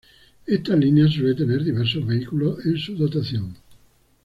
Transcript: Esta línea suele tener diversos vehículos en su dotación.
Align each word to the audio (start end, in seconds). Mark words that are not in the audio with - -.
Esta 0.47 0.75
línea 0.75 1.07
suele 1.07 1.35
tener 1.35 1.63
diversos 1.63 2.03
vehículos 2.07 2.65
en 2.65 2.75
su 2.75 2.95
dotación. 2.95 3.53